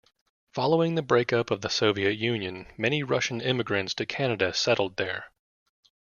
Following 0.55 0.95
the 0.95 1.03
breakup 1.03 1.51
of 1.51 1.61
the 1.61 1.69
Soviet 1.69 2.13
Union, 2.17 2.65
many 2.75 3.03
Russian 3.03 3.39
immigrants 3.39 3.93
to 3.93 4.05
Canada 4.07 4.51
settled 4.51 4.97
there. 4.97 5.25